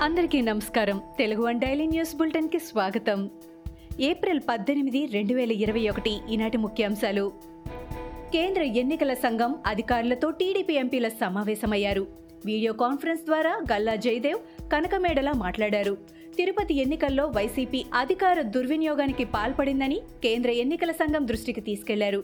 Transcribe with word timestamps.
అందరికీ 0.00 0.40
నమస్కారం. 0.40 1.00
Telugu 1.18 1.42
one 1.42 1.60
daily 1.60 1.86
news 1.86 2.16
బులెటిన్కి 2.16 2.58
స్వాగతం. 2.58 3.30
ఏప్రిల్ 4.00 4.40
పద్దెనిమిది 4.48 5.06
రెండు 5.06 5.34
వేల 5.34 5.52
ఇరవై 5.52 5.88
ఒకటి 5.88 6.20
ఈనాటి 6.30 6.58
ముఖ్యాంశాలు. 6.58 7.32
కేంద్ర 8.32 8.62
ఎన్నికల 8.62 9.14
సంఘం 9.14 9.54
అధికారులతో 9.66 10.30
టీడీపీ 10.30 10.74
ఎంపీల 10.74 11.08
సమావేశమయ్యారు. 11.08 12.06
వీడియో 12.46 12.72
కాన్ఫరెన్స్ 12.72 13.22
ద్వారా 13.22 13.60
గల్లా 13.72 13.94
జయదేవ్ 13.94 14.38
కనకమేడల 14.72 15.32
మాట్లాడారు. 15.32 15.96
తిరుపతి 16.40 16.74
ఎన్నికల్లో 16.82 17.24
వైసీపీ 17.36 17.80
అధికార 17.94 18.36
దుర్వినియోగానికి 18.54 19.24
పాల్పడిందని 19.34 19.98
కేంద్ర 20.24 20.50
ఎన్నికల 20.62 20.92
సంఘం 21.00 21.22
దృష్టికి 21.30 21.62
తీసుకెళ్ళారు. 21.66 22.20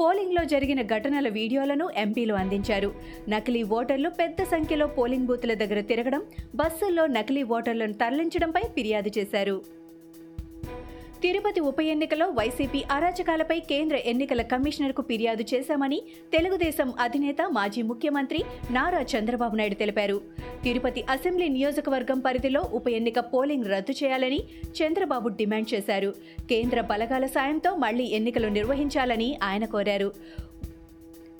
పోలింగ్లో 0.00 0.42
జరిగిన 0.52 0.80
ఘటనల 0.94 1.28
వీడియోలను 1.38 1.86
ఎంపీలు 2.04 2.34
అందించారు. 2.42 2.90
నకిలీ 3.34 3.62
ఓటర్లు 3.78 4.10
పెద్ద 4.20 4.42
సంఖ్యలో 4.54 4.86
పోలింగ్ 4.96 5.28
బూత్ల 5.30 5.54
దగ్గర 5.62 5.82
తిరగడం 5.90 6.24
బస్సుల్లో 6.54 7.04
నకిలీ 7.16 7.44
ఓటర్లను 7.58 7.96
తరలించడంపై 8.02 8.64
ఫిర్యాదు 8.76 9.12
చేశారు. 9.18 9.56
తిరుపతి 11.22 11.60
ఉప 11.60 11.80
ఎన్నికలో 11.80 12.26
వైసీపీ 12.26 12.84
అరాచకాలపై 12.90 13.60
కేంద్ర 13.60 13.96
ఎన్నికల 13.96 14.42
కమిషనర్కు 14.42 15.02
ఫిర్యాదు 15.02 15.44
చేశామని 15.54 16.02
తెలుగుదేశం 16.32 16.92
అధినేత 17.00 17.36
మాజీ 17.50 17.82
ముఖ్యమంత్రి 17.82 18.44
నారా 18.70 19.00
చంద్రబాబు 19.00 19.56
నాయుడు 19.56 19.74
తెలిపారు. 19.74 20.20
తిరుపతి 20.64 21.04
అసెంబ్లీ 21.10 21.48
నియోజకవర్గం 21.48 22.18
పరిధిలో 22.18 22.60
ఉప 22.60 22.88
ఎన్నిక 22.88 23.18
పోలింగ్ 23.18 23.64
రద్దు 23.64 24.04
చేయాలని 24.04 24.40
చంద్రబాబు 24.78 25.28
డిమాండ్ 25.28 25.74
చేశారు. 25.74 26.14
కేంద్ర 26.50 26.80
బలగాల 26.80 27.26
సాయంతో 27.26 27.76
మళ్ళీ 27.76 28.04
ఎన్నికలు 28.04 28.48
నిర్వహించాలని 28.48 29.38
ఆయన 29.42 29.64
కోరారు. 29.64 30.12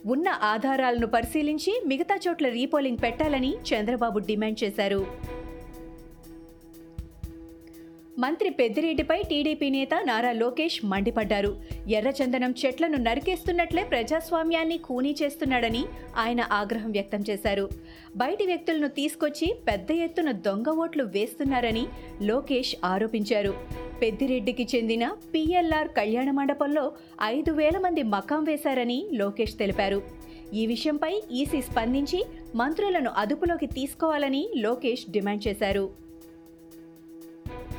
ఉన్న 0.06 0.28
ఆధారాలను 0.28 1.06
పరిశీలించి 1.06 1.82
మిగతా 1.86 2.18
చోట్ల 2.28 2.48
రీపోలింగ్ 2.48 2.98
పెట్టాలని 3.02 3.54
చంద్రబాబు 3.70 4.18
డిమాండ్ 4.18 4.64
చేశారు. 4.64 5.39
మంత్రి 8.22 8.50
పెద్దిరెడ్డిపై 8.50 9.16
టీడీపీ 9.30 9.66
నేత 9.74 9.94
నారా 10.06 10.30
లోకేష్ 10.32 10.76
మండిపడ్డారు. 10.84 11.50
ఎర్రచందనం 11.88 12.52
చెట్లను 12.60 12.98
నరికేస్తున్నట్లే 13.04 13.82
ప్రజాస్వామ్యాన్ని 13.84 14.76
ఖూనీ 14.86 15.12
చేస్తున్నాడని 15.20 15.82
ఆయన 16.16 16.40
ఆగ్రహం 16.52 16.90
వ్యక్తం 16.96 17.22
చేశారు. 17.30 17.64
బయటి 18.16 18.46
వ్యక్తులను 18.46 18.88
తీసుకొచ్చి 18.88 19.48
పెద్ద 19.68 19.90
ఎత్తున 20.06 20.30
దొంగ 20.48 20.68
ఓట్లు 20.84 21.04
వేస్తున్నారని 21.16 21.84
లోకేష్ 22.22 22.74
ఆరోపించారు. 22.84 23.54
పెద్దిరెడ్డికి 24.02 24.66
చెందిన 24.74 25.06
పిఎల్ఆర్ 25.34 25.88
కళ్యాణ 25.88 26.30
మండపంలో 26.40 26.84
ఐదు 27.22 27.52
వేల 27.52 27.78
మంది 27.78 28.02
మకాం 28.16 28.44
వేశారని 28.44 29.00
లోకేష్ 29.22 29.56
తెలిపారు. 29.62 30.02
ఈ 30.54 30.64
విషయంపై 30.66 31.12
ఈసీ 31.40 31.62
స్పందించి 31.62 32.20
మంత్రులను 32.54 33.10
అదుపులోకి 33.16 33.66
తీసుకోవాలని 33.78 34.44
లోకేష్ 34.66 35.10
డిమాండ్ 35.10 35.44
చేశారు. 35.48 36.09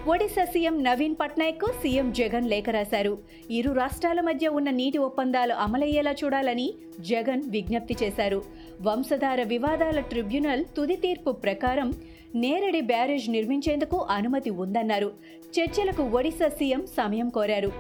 ఒడిశా 0.10 0.46
సీఎం 0.46 0.84
నవీన్ 0.84 1.16
పట్నాయక్ 1.20 1.64
సీఎం 1.82 2.14
జగన్ 2.14 2.48
లేఖ 2.50 2.70
రాశారు. 2.70 3.18
ఇరు 3.58 3.72
రాష్ట్రాల 3.72 4.22
మధ్య 4.22 4.48
ఉన్న 4.48 4.70
నీటి 4.70 4.98
ఒప్పందాలు 4.98 5.54
అమలయ్యేలా 5.54 6.12
చూడాలని 6.12 6.74
జగన్ 7.00 7.44
విజ్ఞప్తి 7.50 7.96
చేశారు. 8.04 8.40
వంశధార 8.82 9.44
వివాదాల 9.44 10.00
ట్రిబ్యునల్ 10.00 10.66
తుది 10.78 10.96
తీర్పు 10.96 11.32
ప్రకారం 11.32 11.94
నేరడి 12.36 12.82
బ్యారేజ్ 12.82 13.30
నిర్మించేందుకు 13.30 14.00
అనుమతి 14.10 14.50
ఉందన్నారు. 14.50 15.12
చర్చలకు 15.56 16.04
ఒడిశా 16.18 16.50
సీఎం 16.50 16.88
సమయం 16.98 17.30
కోరారు. 17.30 17.72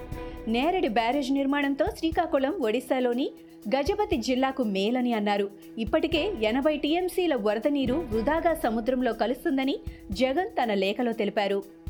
నేరడి 0.47 0.87
బ్యారేజ్ 0.87 1.31
నిర్మాణంతో 1.31 1.85
శ్రీకాకుళం 1.97 2.61
ఒడిశాలోని 2.61 3.31
గజపతి 3.75 4.17
జిల్లాకు 4.17 4.63
మేలని 4.63 5.13
అన్నారు. 5.13 5.49
ఇప్పటికే 5.77 6.31
ఎనభై 6.41 6.77
టీఎంసీల 6.77 7.35
వరద 7.35 7.67
నీరు 7.67 7.93
వృధాగా 8.13 8.53
సముద్రంలో 8.53 9.13
కలుస్తుందని 9.13 9.75
జగన్ 10.11 10.49
తన 10.63 10.73
లేఖలో 10.73 11.11
తెలిపారు. 11.11 11.80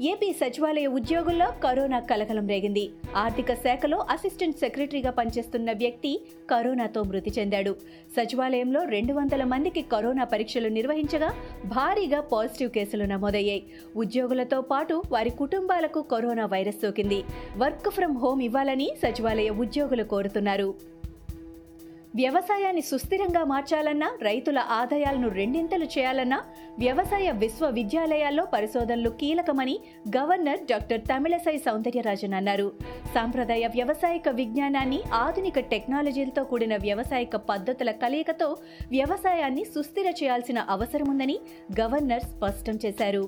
ఏపీ 0.00 0.32
సచివాలయ 0.32 0.86
ఉద్యోగుల్లో 0.86 1.46
కరోనా 1.64 2.00
కలకలం 2.00 2.48
రేగింది. 2.48 2.90
ఆర్థిక 3.16 3.54
శాఖలో 3.54 3.98
అసిస్టెంట్ 3.98 4.56
సెక్రటరీగా 4.56 5.10
పనిచేస్తున్న 5.10 5.72
వ్యక్తి 5.72 6.20
కరోనాతో 6.50 7.02
మృతి 7.02 7.40
చెందాడు. 7.40 7.76
సచివాలయంలో 8.16 8.84
రెండు 8.84 9.12
వందల 9.12 9.44
మందికి 9.44 9.82
కరోనా 9.82 10.24
పరీక్షలు 10.24 10.68
నిర్వహించగా 10.68 11.30
భారీగా 11.66 12.20
పాజిటివ్ 12.20 12.70
కేసులు 12.70 13.04
నమోదయ్యాయి. 13.04 13.64
ఉద్యోగులతో 13.96 14.60
పాటు 14.60 15.02
వారి 15.12 15.30
కుటుంబాలకు 15.30 16.02
కరోనా 16.02 16.46
వైరస్ 16.46 16.80
సోకింది. 16.82 17.24
వర్క్ 17.56 17.90
ఫ్రం 17.90 18.16
హోం 18.16 18.40
ఇవ్వాలని 18.40 18.90
సచివాలయ 19.06 19.50
ఉద్యోగులు 19.50 20.04
కోరుతున్నారు. 20.04 20.97
వ్యవసాయాన్ని 22.20 22.82
సుస్థిరంగా 22.90 23.40
మార్చాలన్నా 23.50 24.08
రైతుల 24.26 24.58
ఆదాయాలను 24.76 25.28
రెండింతలు 25.38 25.86
చేయాలన్నా 25.94 26.38
వ్యవసాయ 26.78 27.26
విశ్వవిద్యాలయాల్లో 27.42 28.44
పరిశోధనలు 28.54 29.10
కీలకమని 29.20 29.76
గవర్నర్ 30.16 30.62
డాక్టర్ 30.70 31.02
తమిళసై 31.10 31.56
సౌందర్యరాజన్ 31.66 32.36
అన్నారు. 32.38 32.68
సాంప్రదాయ 33.14 33.66
వ్యవసాయక 33.76 34.28
విజ్ఞానాన్ని 34.40 35.00
ఆధునిక 35.24 35.58
టెక్నాలజీలతో 35.74 36.44
కూడిన 36.52 36.76
వ్యవసాయక 36.86 37.36
పద్ధతుల 37.50 37.92
కలయికతో 38.04 38.48
వ్యవసాయాన్ని 38.96 39.66
సుస్థిర 39.74 40.08
చేయాల్సిన 40.22 40.58
అవసరముందని 40.76 41.38
గవర్నర్ 41.80 42.26
స్పష్టం 42.32 42.78
చేశారు. 42.86 43.24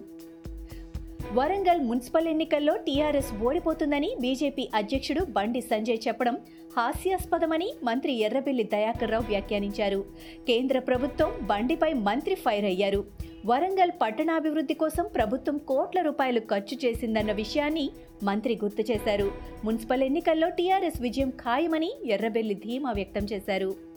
వరంగల్ 1.34 1.80
మున్సిపల్ 1.80 2.28
ఎన్నికల్లో 2.28 2.76
టీఆర్ఎస్ 2.76 3.42
ఓడిపోతుందని 3.42 4.16
బీజేపీ 4.20 4.68
అధ్యక్షుడు 4.74 5.24
బండి 5.24 5.60
సంజయ్ 5.60 5.98
చెప్పడం 6.08 6.36
హాస్యాస్పదమని 6.76 7.74
మంత్రి 7.84 8.12
ఎర్రబెల్లి 8.12 8.64
దయాకర్రావు 8.64 9.24
వ్యాఖ్యానించారు. 9.28 10.04
కేంద్ర 10.46 10.78
ప్రభుత్వం 10.78 11.32
బండిపై 11.42 11.92
మంత్రి 11.92 12.34
ఫైర్ 12.34 12.64
అయ్యారు. 12.64 13.04
వరంగల్ 13.46 13.90
పట్టణాభివృద్ధి 14.02 14.74
కోసం 14.74 15.06
ప్రభుత్వం 15.14 15.58
కోట్ల 15.58 16.02
రూపాయలు 16.02 16.40
ఖర్చు 16.40 16.78
చేసిందన్న 16.84 17.32
విషయాన్ని 17.32 17.90
మంత్రి 18.22 18.58
గుర్తు 18.64 18.92
చేశారు. 18.92 19.30
మున్సిపల్ 19.64 20.02
ఎన్నికల్లో 20.02 20.48
టీఆర్ఎస్ 20.48 21.00
విజయం 21.02 21.30
ఖాయమని 21.30 21.92
ఎర్రబెల్లి 22.04 22.54
ధీమా 22.54 22.92
వ్యక్తం 22.92 23.22
చేశారు. 23.22 23.89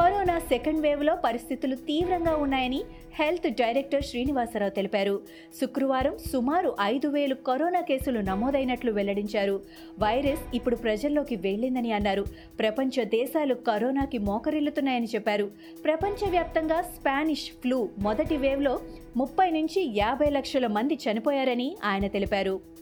కరోనా 0.00 0.38
సెకండ్ 0.38 0.80
వేవ్లో 0.80 1.16
పరిస్థితులు 1.16 1.74
తీవ్రంగా 1.74 2.36
ఉన్నాయని 2.36 2.84
హెల్త్ 3.14 3.50
డైరెక్టర్ 3.50 4.02
శ్రీనివాసరావు 4.02 4.70
తెలిపారు. 4.70 5.20
శుక్రవారం 5.60 6.18
సుమారు 6.32 6.76
ఐదు 6.80 7.08
వేలు 7.08 7.34
కరోనా 7.34 7.80
కేసులు 7.80 8.20
నమోదైనట్లు 8.20 8.92
వెల్లడించారు. 8.92 9.62
వైరస్ 9.98 10.56
ఇప్పుడు 10.56 10.76
ప్రజల్లోకి 10.76 11.36
వెళ్ళిందని 11.36 11.92
అన్నారు. 11.92 12.24
ప్రపంచ 12.58 13.04
దేశాలు 13.04 13.54
కరోనాకి 13.54 14.18
మోకరిల్లుతున్నాయని 14.18 15.06
చెప్పారు. 15.06 15.50
ప్రపంచవ్యాప్తంగా 15.84 16.82
స్పానిష్ 16.82 17.50
ఫ్లూ 17.50 17.88
మొదటి 17.98 18.36
వేవ్లో 18.36 18.80
ముప్పై 19.16 19.50
నుంచి 19.50 19.92
యాభై 19.96 20.30
లక్షల 20.30 20.66
మంది 20.66 20.94
చనిపోయారని 20.94 21.76
ఆయన 21.84 22.06
తెలిపారు. 22.06 22.75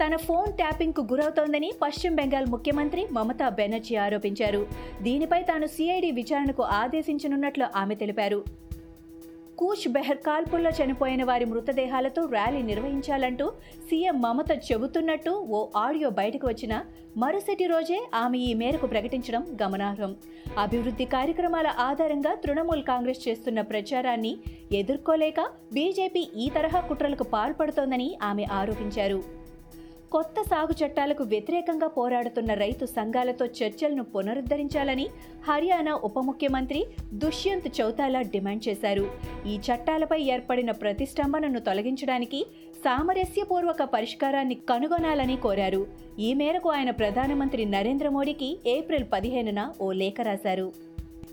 తన 0.00 0.16
ఫోన్ 0.16 0.52
ట్యాపింగ్కు 0.52 1.00
గురవుతోందని 1.00 1.72
పశ్చిమ 1.82 2.14
బెంగాల్ 2.14 2.46
ముఖ్యమంత్రి 2.46 3.06
మమతా 3.12 3.48
బెనర్జీ 3.48 3.96
ఆరోపించారు. 3.96 4.66
దీనిపై 5.02 5.42
తాను 5.42 5.66
సిఐడి 5.66 6.10
విచారణకు 6.10 6.62
ఆదేశించనున్నట్లు 6.62 7.66
ఆమె 7.76 7.94
తెలిపారు. 7.94 8.44
కూచ్ 9.58 9.88
బెహర్ 9.88 10.16
కాల్పుల్లో 10.16 10.70
చనిపోయిన 10.70 11.24
వారి 11.24 11.44
మృతదేహాలతో 11.44 12.24
ర్యాలీ 12.24 12.62
నిర్వహించాలంటూ 12.62 13.50
సీఎం 13.90 14.22
మమత 14.22 14.50
చెబుతున్నట్టు 14.72 15.30
ఓ 15.30 15.66
ఆడియో 15.76 16.10
బయటకు 16.10 16.46
వచ్చిన 16.46 16.84
మరుసటి 17.16 17.66
రోజే 17.66 18.08
ఆమె 18.14 18.38
ఈ 18.38 18.54
మేరకు 18.54 18.86
ప్రకటించడం 18.86 19.58
గమనార్హం. 19.62 20.16
అభివృద్ధి 20.58 21.04
కార్యక్రమాల 21.04 21.66
ఆధారంగా 21.78 22.34
తృణమూల్ 22.34 22.82
కాంగ్రెస్ 22.82 23.28
చేస్తున్న 23.28 23.60
ప్రచారాన్ని 23.60 24.36
ఎదుర్కోలేక 24.72 25.40
బీజేపీ 25.72 26.28
ఈ 26.36 26.50
తరహా 26.50 26.80
కుట్రలకు 26.80 27.22
పాల్పడుతోందని 27.22 28.18
ఆమె 28.22 28.44
ఆరోపించారు. 28.44 29.43
కొత్త 30.14 30.42
సాగు 30.50 30.84
చట్టాలకు 30.84 31.22
వ్యతిరేకంగా 31.22 31.86
పోరాడుతున్న 31.86 32.54
రైతు 32.54 32.86
సంఘాలతో 32.86 33.46
చర్చలను 33.46 34.04
పునరుద్ధరించాలని 34.04 35.08
హర్యానా 35.48 35.94
ఉప 35.94 36.18
ముఖ్యమంత్రి 36.18 36.86
దుష్యంత్ 37.14 37.80
చౌతాలా 37.80 38.22
డిమాండ్ 38.22 38.68
చేశారు. 38.68 39.10
ఈ 39.46 39.56
చట్టాలపై 39.56 40.20
ఏర్పడిన 40.20 40.70
ప్రతిష్టంభనను 40.70 41.60
తొలగించడానికి 41.60 42.46
సామరస్యపూర్వక 42.84 43.82
పరిష్కారాన్ని 43.82 44.54
కనుగొనాలని 44.54 45.36
కోరారు. 45.36 45.86
ఈ 46.18 46.34
మేరకు 46.34 46.70
ఆయన 46.70 46.90
ప్రధానమంత్రి 46.90 47.64
నరేంద్ర 47.64 48.08
మోడీకి 48.08 48.58
ఏప్రిల్ 48.66 49.04
పదిహేనున 49.12 49.72
ఓ 49.80 49.92
లేఖ 49.92 50.16
రాశారు. 50.22 50.72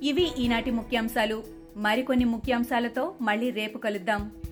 ఇవి 0.04 0.32
ఈనాటి 0.40 0.72
ముఖ్యాంశాలు. 0.72 1.44
మరికొన్ని 1.78 2.26
ముఖ్యాంశాలతో 2.26 3.14
మళ్ళీ 3.22 3.50
రేపు 3.50 3.78
కలుద్దాం. 3.78 4.32